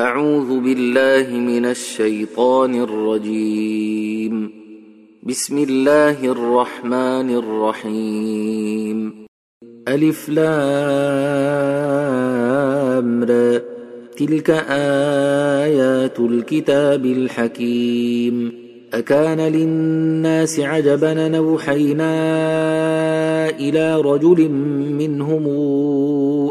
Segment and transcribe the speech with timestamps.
[0.00, 4.52] أعوذ بالله من الشيطان الرجيم.
[5.22, 9.26] بسم الله الرحمن الرحيم.
[9.88, 10.44] ألف لام
[13.24, 13.62] را.
[14.16, 14.50] تلك
[15.60, 18.52] آيات الكتاب الحكيم.
[18.94, 22.14] أكان للناس عجبا نوحينا
[23.50, 24.48] إلى رجل
[24.98, 25.46] منهم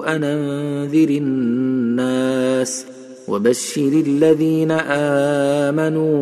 [0.08, 2.99] أن أنذر الناس.
[3.30, 4.72] وبشر الذين
[5.72, 6.20] آمنوا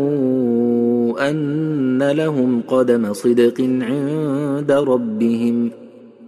[1.29, 5.71] أن لهم قدم صدق عند ربهم.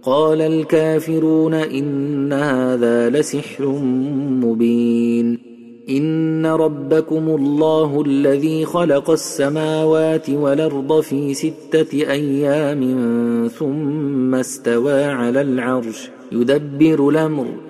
[0.02, 3.66] قال الكافرون إن هذا لسحر
[4.42, 5.38] مبين.
[5.90, 12.80] إن ربكم الله الذي خلق السماوات والأرض في ستة أيام
[13.58, 17.69] ثم استوى على العرش يدبر الأمر.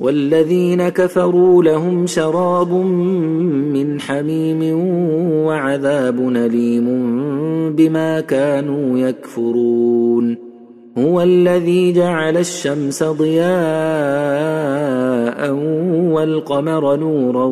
[0.00, 2.72] والذين كفروا لهم شراب
[3.74, 4.78] من حميم
[5.46, 6.86] وعذاب أليم
[7.76, 10.54] بما كانوا يكفرون.
[10.98, 13.44] هو الذي جعل الشمس ضياء
[16.14, 17.44] والقمر نورا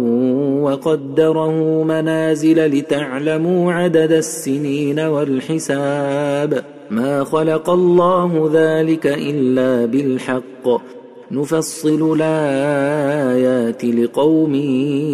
[0.63, 6.65] وقدره منازل لتعلموا عدد السنين والحساب.
[6.91, 11.02] ما خلق الله ذلك إلا بالحق.
[11.33, 14.55] نفصل الآيات لقوم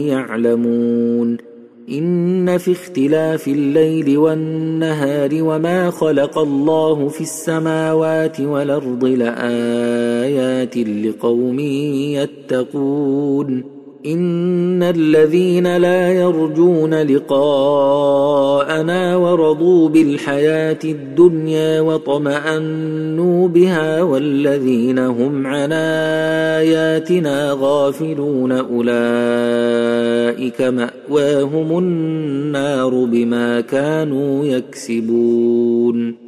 [0.06, 1.36] يعلمون.
[1.90, 11.58] إن في اختلاف الليل والنهار وما خلق الله في السماوات والأرض لآيات لقوم
[12.18, 13.77] يتقون.
[14.08, 18.36] إن الذين لا يرجون لقاءنا
[19.16, 28.88] ورضوا بالحياة الدنيا وطمأنوا بها والذين هم عن آياتنا غافلون أولئك
[30.62, 36.27] مأواهم النار بما كانوا يكسبون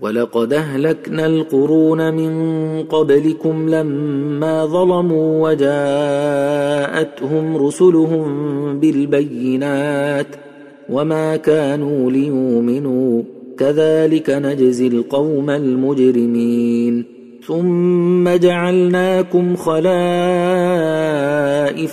[0.00, 2.32] ولقد اهلكنا القرون من
[2.82, 6.86] قبلكم لما ظلموا وجاءتهم
[7.56, 8.26] رسلهم
[8.80, 10.26] بالبينات
[10.90, 13.22] وما كانوا ليؤمنوا
[13.58, 17.04] كذلك نجزي القوم المجرمين
[17.46, 19.86] ثم جعلناكم خلائف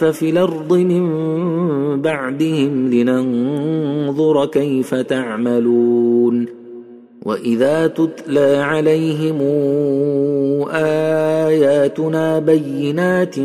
[0.04, 1.12] في الأرض من
[2.01, 6.61] بعدهم لننظر كيف تعملون
[7.25, 9.41] واذا تتلى عليهم
[10.71, 13.35] اياتنا بينات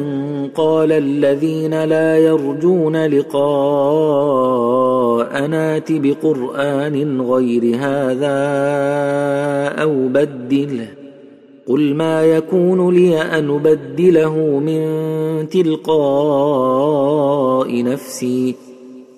[0.54, 3.36] قال الذين لا يرجون لقاء
[5.46, 8.36] نات بقران غير هذا
[9.82, 10.88] أو بدله
[11.68, 14.86] قل ما يكون لي ان ابدله من
[15.48, 16.62] تلقاء
[17.84, 18.54] نفسي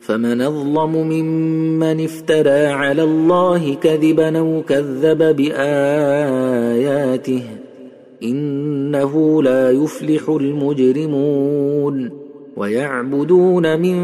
[0.00, 6.82] فمن أظلم ممن افترى على الله كذبا أو كذب بآياته
[8.22, 12.23] إنه لا يفلح المجرمون
[12.56, 13.98] ويعبدون من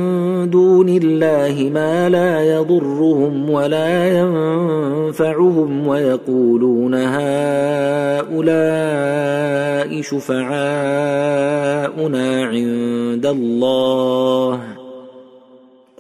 [0.51, 8.41] دون الله ما لا يضرهم ولا ينفعهم ويقولون هؤلاء
[10.03, 10.45] شفعاؤنا
[12.45, 14.61] عند الله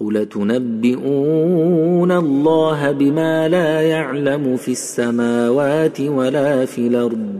[0.00, 7.39] قل تنبئون الله بما لا يعلم في السماوات ولا في الأرض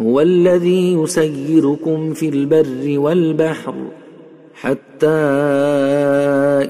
[0.00, 3.74] هو الذي يسيركم في البر والبحر
[4.54, 5.06] حتى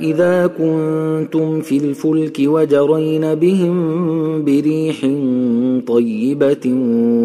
[0.01, 3.75] إذا كنتم في الفلك وجرين بهم
[4.45, 5.01] بريح
[5.87, 6.67] طيبة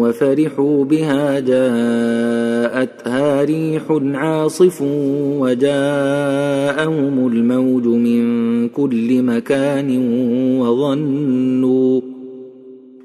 [0.00, 3.82] وفرحوا بها جاءتها ريح
[4.14, 4.82] عاصف
[5.40, 9.98] وجاءهم الموج من كل مكان
[10.60, 12.00] وظنوا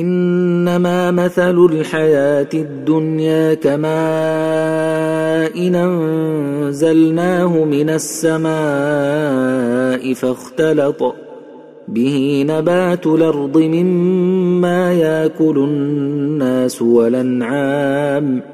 [0.00, 3.94] إنما مثل الحياة الدنيا كماء
[5.84, 8.54] أنزلناه من السماء
[10.14, 11.14] فاختلط
[11.88, 18.53] به نبات الأرض مما يأكل الناس والأنعام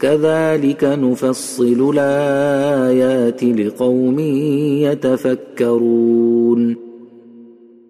[0.00, 4.18] كذلك نفصل الآيات لقوم
[4.88, 6.76] يتفكرون.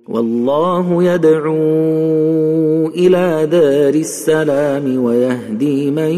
[0.09, 6.13] والله يدعو إلى دار السلام ويهدي من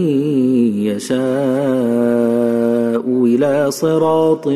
[0.87, 1.26] يشاء
[3.25, 4.49] إلى صراط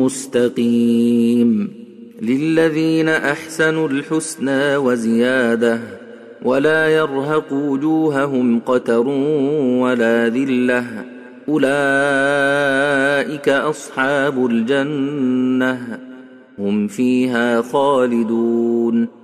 [0.00, 1.70] مستقيم.
[2.22, 6.03] للذين أحسنوا الحسنى وزيادة
[6.44, 9.08] ولا يرهق وجوههم قتر
[9.80, 10.84] ولا ذلة.
[11.48, 15.98] أولئك أصحاب الجنة.
[16.58, 19.23] هم فيها خالدون.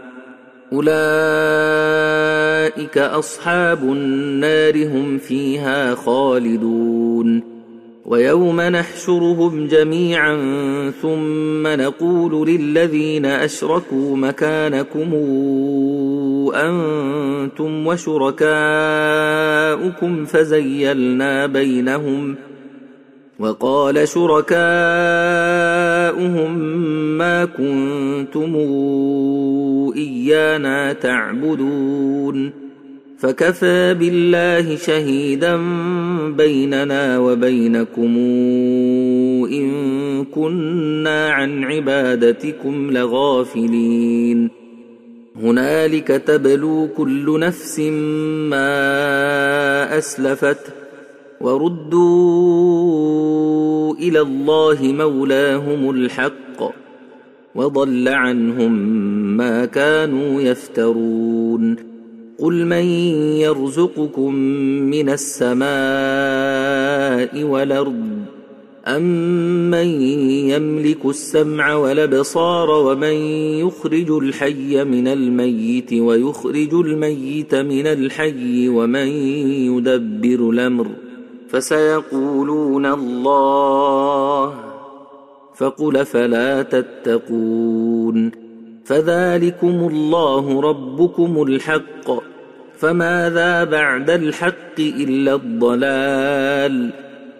[0.73, 0.91] أولئك
[2.97, 7.51] أصحاب النار هم فيها خالدون.
[8.05, 10.35] ويوم نحشرهم جميعا
[11.01, 15.13] ثم نقول للذين أشركوا مكانكم
[16.55, 18.45] أنتم وشركاؤكم
[20.25, 22.35] فزيلنا بينهم.
[23.39, 24.07] وقال
[26.11, 26.57] شركاؤهم
[27.17, 28.55] ما كنتم
[29.95, 32.51] ايانا تعبدون
[33.17, 35.57] فكفى بالله شهيدا
[36.37, 38.17] بيننا وبينكم
[39.51, 39.71] ان
[40.25, 44.49] كنا عن عبادتكم لغافلين
[45.35, 47.79] هنالك تبلو كل نفس
[48.49, 48.67] ما
[49.97, 50.80] اسلفت
[51.41, 53.01] وردوا
[53.93, 56.73] إلى الله مولاهم الحق
[57.55, 58.71] وضل عنهم
[59.37, 61.75] ما كانوا يفترون
[62.39, 62.85] قل من
[63.45, 64.33] يرزقكم
[64.89, 65.63] من السماء
[67.43, 68.21] والأرض
[68.87, 70.01] امن
[70.49, 73.13] يملك السمع والأبصار ومن
[73.65, 79.07] يخرج الحي من الميت ويخرج الميت من الحي ومن
[79.67, 80.87] يدبر الأمر
[81.51, 84.53] فسيقولون الله
[85.55, 88.31] فقل فلا تتقون
[88.85, 92.11] فذلكم الله ربكم الحق
[92.77, 96.93] فماذا بعد الحق إلا الضلال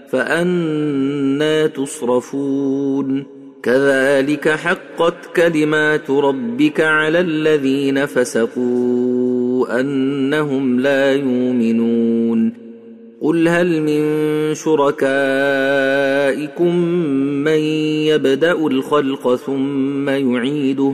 [0.09, 3.23] فأنا تصرفون
[3.63, 12.70] كذلك حقت كلمات ربك على الذين فسقوا أنهم لا يؤمنون
[13.21, 14.01] قل هل من
[14.55, 15.05] شركائكم
[17.45, 17.59] من
[18.09, 20.93] يبدا الخلق ثم يعيده؟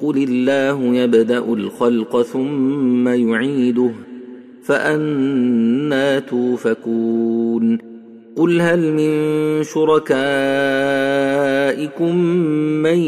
[0.00, 3.90] قل الله يبدا الخلق ثم يعيده
[4.62, 7.78] فانا توفكون.
[8.36, 10.14] قل هل من شركائكم
[12.82, 12.98] من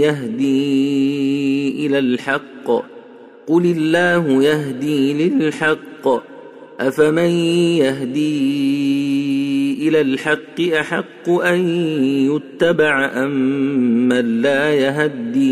[0.00, 2.70] يهدي إلى الحق؟
[3.46, 6.35] قل الله يهدي للحق.
[6.80, 7.30] افمن
[7.80, 8.68] يهدي
[9.88, 11.68] إلى الحق احق ان
[12.08, 13.30] يتبع ام
[14.08, 15.46] من لا يهدي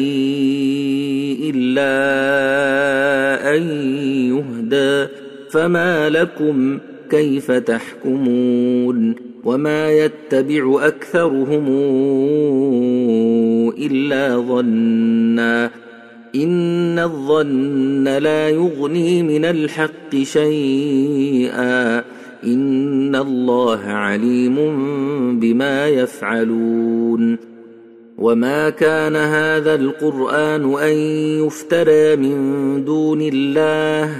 [1.50, 1.94] الا
[3.56, 3.62] ان
[4.28, 5.12] يهدى
[5.50, 6.78] فما لكم
[7.10, 9.14] كيف تحكمون
[9.44, 11.68] وما يتبع اكثرهم
[13.78, 15.70] الا ظنّا
[16.34, 22.04] إن الظن لا يغني من الحق شيئا.
[22.44, 24.56] إن الله عليم
[25.40, 27.54] بما يفعلون.
[28.18, 30.96] وما كان هذا القرآن أن
[31.46, 34.16] يفترى من دون الله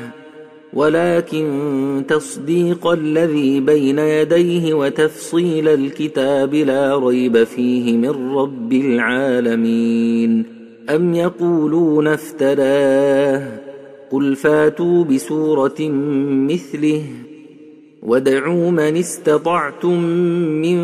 [0.73, 10.64] ولكن تصديق الذي بين يديه وتفصيل الكتاب لا ريب فيه من رب العالمين.
[10.91, 13.43] أم يقولون افتراه
[14.11, 15.81] قل فاتوا بسورة
[16.49, 17.03] مثله
[18.03, 20.01] وادعوا من استطعتم
[20.63, 20.79] من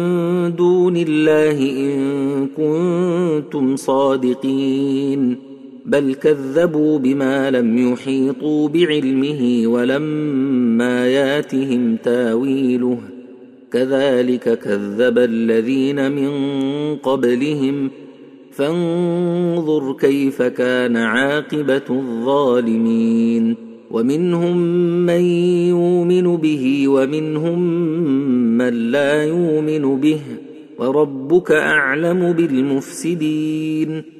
[0.56, 5.36] دون الله إن كنتم صادقين
[5.86, 12.98] بل كذبوا بما لم يحيطوا بعلمه ولما ياتهم تاويله
[13.72, 16.30] كذلك كذب الذين من
[16.96, 18.09] قبلهم ۖ
[18.60, 23.56] فانظر كيف كان عاقبة الظالمين.
[23.90, 24.56] ومنهم
[25.06, 25.20] من
[25.68, 27.58] يؤمن به ومنهم
[28.58, 30.20] من لا يؤمن به.
[30.78, 34.19] وربك أعلم بالمفسدين.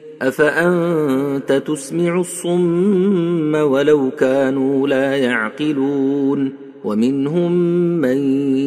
[0.21, 7.51] أفأنت تسمع الصم ولو كانوا لا يعقلون ومنهم
[8.01, 8.17] من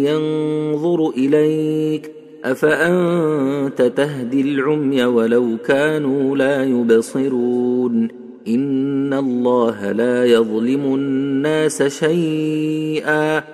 [0.05, 2.11] ينظر إليك
[2.45, 8.09] أفأنت تهدي العمي ولو كانوا لا يبصرون
[8.49, 13.45] إن الله لا يظلم الناس شيئا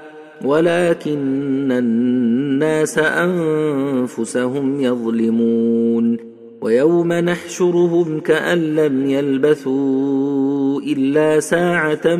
[0.44, 6.30] ولكن الناس أنفسهم يظلمون
[6.60, 12.16] ويوم نحشرهم كأن لم يلبثوا إلا ساعة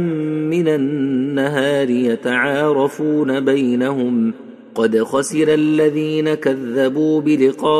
[0.50, 4.32] من النهار يتعارفون بينهم
[4.74, 7.72] قد خسر الذين كذبوا بلقاء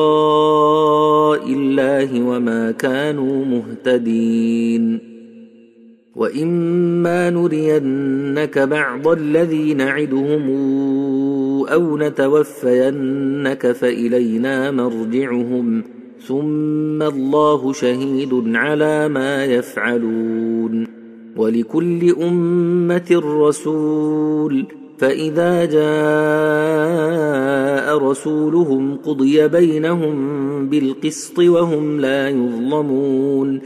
[1.53, 5.01] الله وما كانوا مهتدين
[6.17, 10.51] وإما نرينك بعض الذي نعدهم
[11.67, 20.87] أو نتوفينك فإلينا مرجعهم ثم الله شهيد على ما يفعلون
[21.37, 24.67] ولكل أمة رسول
[24.99, 25.99] فإذا جاء
[27.99, 30.15] رسولهم قضي بينهم
[30.69, 33.61] بالقسط وهم لا يظلمون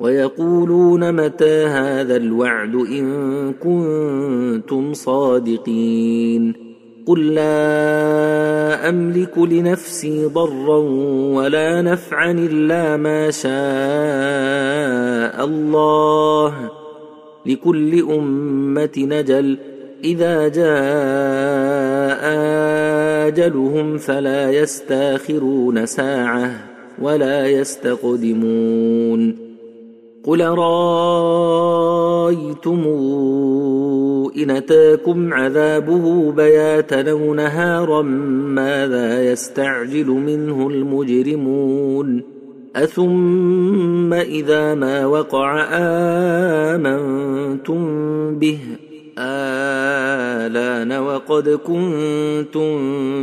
[0.00, 6.69] ويقولون متى هذا الوعد إن كنتم صادقين
[7.10, 10.78] قل لا أملك لنفسي ضرا
[11.34, 13.50] ولا نفعا إلا ما شاء
[15.44, 16.70] الله
[17.46, 19.58] لكل أمة نجل.
[20.04, 22.20] إذا جاء
[23.28, 26.52] أجلهم فلا يستأخرون ساعة
[27.02, 29.49] ولا يستقدمون.
[30.24, 32.00] قل رأيتم
[34.36, 42.22] إن أتاكم عذابه بياتا أو نهارا ماذا يستعجل منه المجرمون
[42.76, 45.64] أثم إذا ما وقع
[46.74, 47.84] آمنتم
[48.38, 48.58] به
[49.18, 52.70] آلان وقد كنتم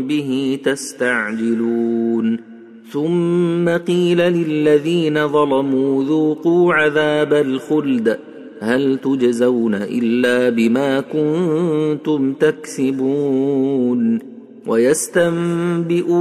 [0.08, 2.57] به تستعجلون
[2.92, 8.20] ثم قيل للذين ظلموا ذوقوا عذاب الخلد.
[8.60, 14.20] هل تجزون إلا بما كنتم تكسبون؟
[14.68, 16.12] ويستنبئونك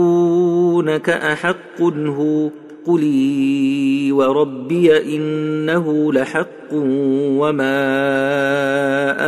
[1.10, 2.50] أحق هو
[2.86, 7.76] قلي وربي إنه لحق وما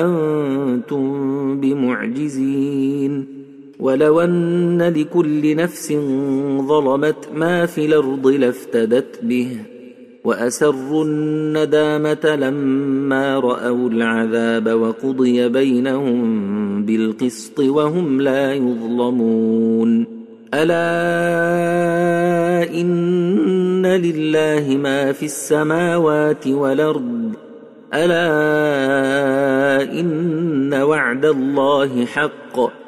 [0.05, 3.38] أنتم بمعجزين.
[3.81, 5.93] ولو أن لكل نفس
[6.69, 9.57] ظلمت ما في الأرض لافتدت به
[10.25, 20.19] وأسروا الندامة لما رأوا العذاب وقضي بينهم بالقسط وهم لا يظلمون.
[20.55, 20.75] ألا
[22.81, 27.33] إن لله ما في السماوات والأرض.
[27.95, 28.23] ألا
[30.01, 32.88] إن وعد الله حق.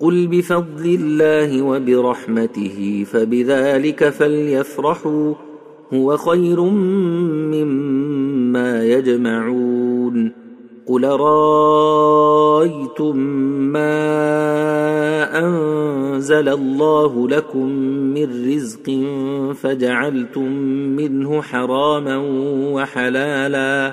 [0.00, 5.34] قل بفضل الله وبرحمته فبذلك فليفرحوا
[5.94, 6.60] هو خير
[7.50, 10.32] مما يجمعون.
[10.86, 13.16] قل رايتم
[13.72, 17.66] ما أنزل الله لكم
[18.14, 19.00] من رزق
[19.54, 20.52] فجعلتم
[20.96, 22.16] منه حراما
[22.72, 23.92] وحلالا؟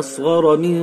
[0.00, 0.76] أصغر من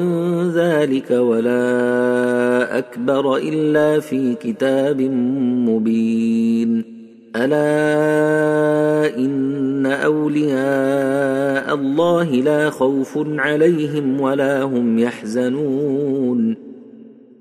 [0.52, 5.02] ذلك ولا أكبر إلا في كتاب
[5.70, 6.84] مبين.
[7.36, 16.56] ألا إن أولياء الله لا خوف عليهم ولا هم يحزنون.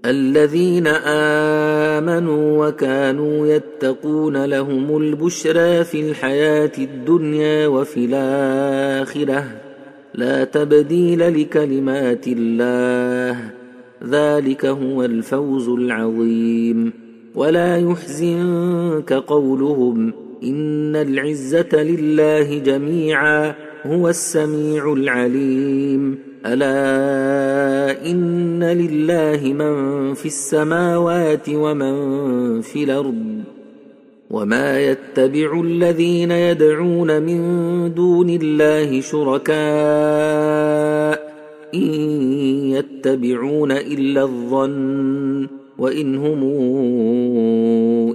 [0.06, 0.86] الذين
[1.96, 9.65] آمنوا وكانوا يتقون لهم البشرى في الحياة الدنيا وفي الآخرة.
[10.16, 13.50] لا تبديل لكلمات الله.
[14.08, 16.92] ذلك هو الفوز العظيم.
[17.34, 23.54] ولا يحزنك قولهم إن العزة لله جميعا
[23.86, 26.18] هو السميع العليم.
[26.46, 31.96] ألا إن لله من في السماوات ومن
[32.60, 33.35] في الأرض.
[34.36, 37.40] وما يتبع الذين يدعون من
[37.94, 39.56] دون الله شركاء
[41.74, 41.90] ان
[42.70, 46.42] يتبعون الا الظن وان هم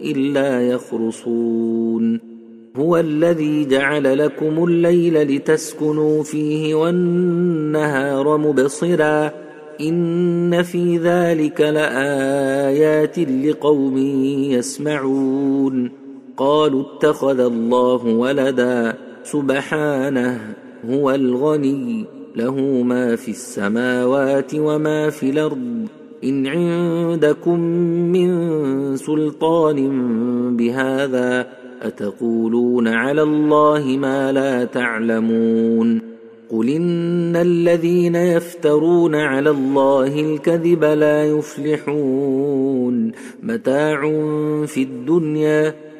[0.03, 2.19] الا يخرصون
[2.75, 9.31] هو الذي جعل لكم الليل لتسكنوا فيه والنهار مبصرا
[9.81, 13.97] ان في ذلك لايات لقوم
[14.51, 16.01] يسمعون
[16.41, 20.56] قالوا اتخذ الله ولدا سبحانه
[20.89, 25.88] هو الغني له ما في السماوات وما في الأرض.
[26.23, 28.30] إن عندكم من
[28.97, 29.77] سلطان
[30.58, 31.47] بهذا
[31.82, 36.01] أتقولون على الله ما لا تعلمون.
[36.49, 43.12] قل إن الذين يفترون على الله الكذب لا يفلحون.
[43.43, 44.01] متاع
[44.65, 45.90] في الدنيا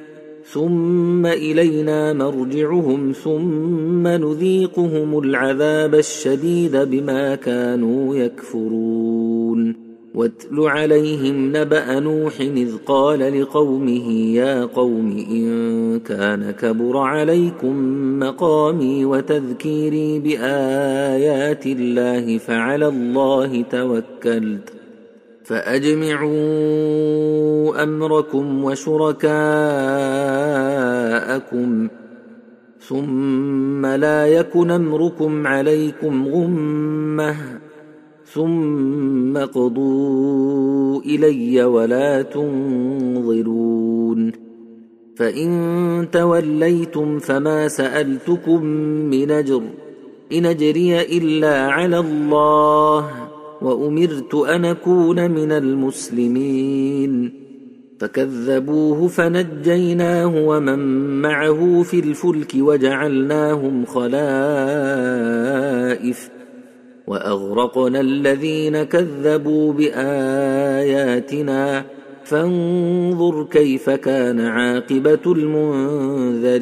[0.46, 12.78] ثم الينا مرجعهم ثم نذيقهم العذاب الشديد بما كانوا يكفرون واتل عليهم نبا نوح اذ
[12.86, 17.76] قال لقومه يا قوم ان كان كبر عليكم
[18.20, 24.81] مقامي وتذكيري بايات الله فعلى الله توكلت
[25.52, 26.34] فأجمعوا
[27.84, 29.32] أمركم وشركاءكم
[32.80, 37.36] ثم لا يكن أمركم عليكم غمة
[38.26, 43.72] ثم قضوا إلي ولا تنظرون
[45.16, 48.64] فإن توليتم فما سألتكم
[49.12, 49.62] من أجر
[50.34, 53.31] إن أجري إلا على الله
[53.62, 57.42] وأمرت أن أكون من المسلمين.
[58.00, 60.80] فكذبوه فنجيناه ومن
[61.22, 64.22] معه في الفلك وجعلناهم خلائف.
[67.08, 71.86] وأغرقنا الذين كذبوا بآياتنا.
[72.24, 76.62] فانظر كيف كان عاقبة المنذرين.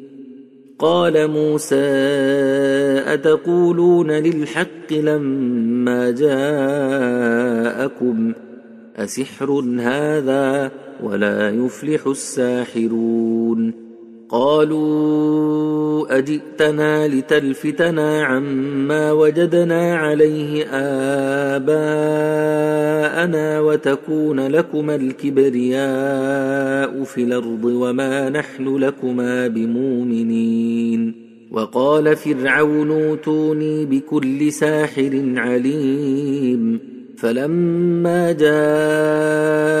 [0.81, 1.75] قال موسى
[3.13, 7.53] أتقولون للحق لما جاءكم
[8.95, 10.71] أسحر هذا
[11.03, 13.80] ولا يفلح الساحرون
[14.31, 20.65] قالوا أجئتنا لتلفتنا عما وجدنا عليه
[21.55, 25.83] آباءنا وتكون لكما الكبرياء
[27.03, 31.31] في الأرض وما نحن لكما بمؤمنين.
[31.51, 36.79] وقال فرعون اوتوني بكل ساحر عليم.
[37.17, 39.80] فلما جاء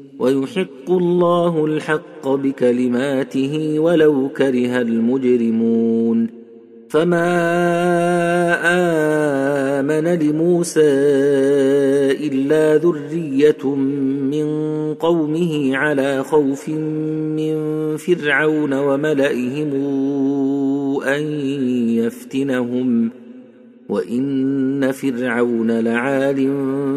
[0.21, 6.27] ويحق الله الحق بكلماته ولو كره المجرمون.
[6.89, 7.29] فما
[9.79, 10.81] آمن لموسى
[12.11, 13.75] إلا ذرية
[14.31, 14.47] من
[14.93, 17.55] قومه على خوف من
[17.97, 19.73] فرعون وملئهم
[21.03, 21.21] أن
[21.89, 23.09] يفتنهم.
[23.89, 26.49] وان فرعون لعال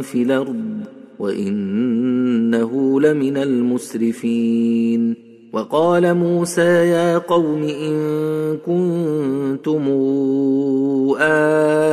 [0.02, 0.93] في الأرض.
[1.18, 5.14] وإنه لمن المسرفين.
[5.52, 7.96] وقال موسى يا قوم إن
[8.66, 9.88] كنتم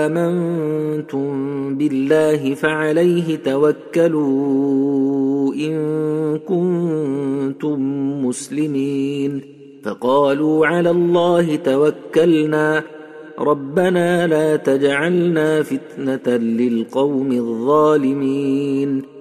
[0.07, 1.31] آمنتم
[1.75, 4.73] بالله فعليه توكلوا
[5.53, 7.79] إن كنتم
[8.25, 9.41] مسلمين.
[9.83, 12.83] فقالوا على الله توكلنا.
[13.39, 19.10] ربنا لا تجعلنا فتنة للقوم الظالمين.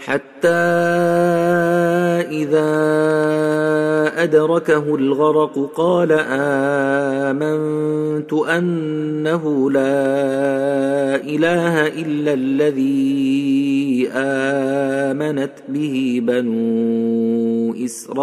[0.00, 0.48] حتى
[2.30, 2.70] إذا
[4.22, 6.12] أدركه الغرق قال
[7.32, 18.20] آمنت أنه لا إله إلا الذي آمنت به بنو إسرائيل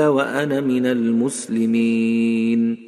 [0.00, 2.87] وأنا من المسلمين.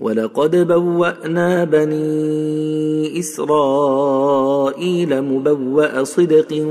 [0.00, 6.62] ولقد بوأنا بني إسرائيل مبوأ صدق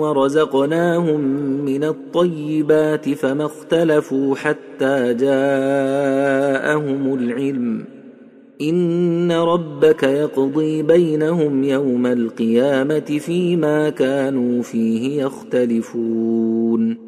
[0.00, 1.20] ورزقناهم
[1.64, 7.84] من الطيبات فما اختلفوا حتى جاءهم العلم.
[8.60, 17.07] إن ربك يقضي بينهم يوم القيامة فيما كانوا فيه يختلفون.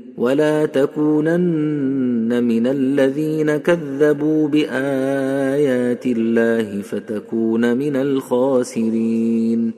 [0.21, 9.71] ولا تكونن من الذين كذبوا بآيات الله فتكون من الخاسرين.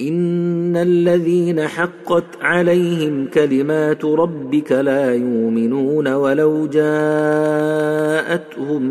[0.00, 8.14] إن الذين حقت عليهم كلمات ربك لا يؤمنون ولو جاءتهم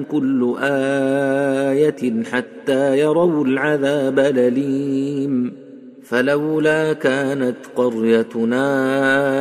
[0.03, 5.64] كل آية حتى يروا العذاب الاليم
[6.05, 8.61] فلولا كانت قريتنا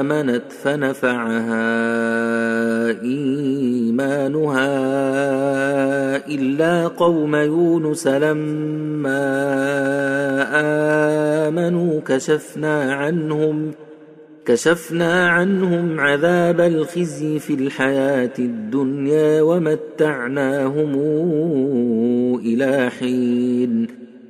[0.00, 1.64] آمنت فنفعها
[3.02, 4.66] إيمانها
[6.28, 9.24] إلا قوم يونس لما
[11.48, 13.70] آمنوا كشفنا عنهم
[14.46, 20.94] كشفنا عنهم عذاب الخزي في الحياة الدنيا ومتعناهم
[22.44, 24.03] إلى حين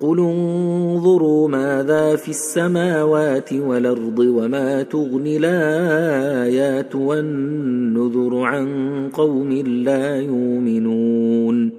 [0.00, 8.68] قل انظروا ماذا في السماوات والارض وما تغني الايات والنذر عن
[9.12, 11.70] قوم لا يؤمنون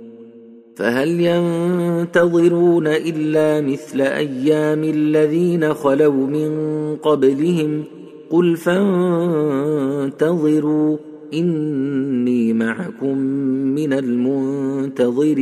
[0.76, 6.52] فهل ينتظرون الا مثل أيام الذين خلوا من
[6.96, 7.84] قبلهم
[8.30, 9.78] قل فانتظروا
[11.34, 13.18] اني معكم
[13.76, 15.42] من المنتظرين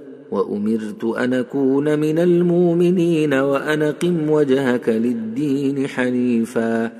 [0.31, 6.91] وأمرت أن أكون من المؤمنين وأن أقم وجهك للدين حنيفا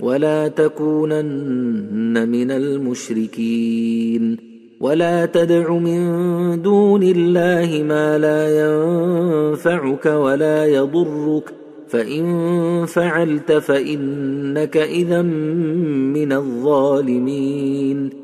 [0.00, 4.36] ولا تكونن من المشركين
[4.80, 11.54] ولا تدع من دون الله ما لا ينفعك ولا يضرك
[11.88, 15.22] فإن فعلت فإنك اذا
[16.12, 18.23] من الظالمين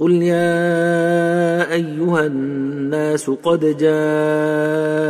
[0.00, 5.02] قل يا أيها الناس قد جاءكم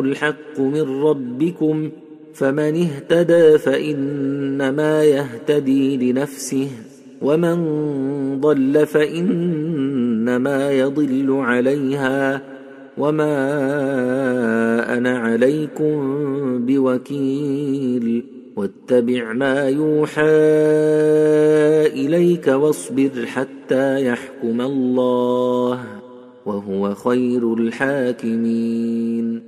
[0.00, 1.90] الحق من ربكم
[2.34, 6.68] فمن اهتدى فإنما يهتدي لنفسه
[7.22, 7.56] ومن
[8.40, 12.42] ضل فإنما يضل عليها
[12.98, 13.38] وما
[14.98, 15.96] أنا عليكم
[16.66, 20.22] بوكيل واتبع ما يوحى
[21.86, 25.84] إليك واصبر حتى يحكم الله
[26.46, 29.47] وهو خير الحاكمين.